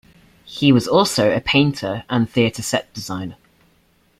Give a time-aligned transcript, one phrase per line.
[0.45, 3.35] He was also a painter and theatre set designer.